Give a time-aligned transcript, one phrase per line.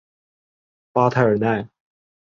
[0.93, 1.69] 巴泰尔奈。